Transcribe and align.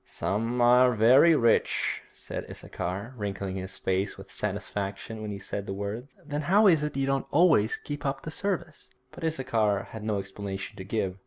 'Some 0.03 0.59
are 0.61 0.93
very 0.93 1.35
rich,' 1.35 2.01
said 2.11 2.43
Issachar, 2.49 3.13
wrinkling 3.17 3.57
his 3.57 3.77
face 3.77 4.17
with 4.17 4.31
satisfaction 4.31 5.21
when 5.21 5.29
he 5.29 5.37
said 5.37 5.67
the 5.67 5.75
words. 5.75 6.11
'Then 6.25 6.41
how 6.41 6.65
is 6.65 6.81
it 6.81 6.97
you 6.97 7.05
don't 7.05 7.27
always 7.29 7.77
keep 7.77 8.03
up 8.03 8.23
the 8.23 8.31
service?' 8.31 8.89
But 9.11 9.23
Issachar 9.23 9.83
had 9.91 10.03
no 10.03 10.17
explanation 10.17 10.75
to 10.77 10.83
give. 10.83 11.19